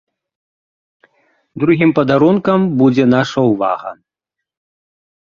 [1.63, 3.89] Другім падарункам будзе наша ўвага.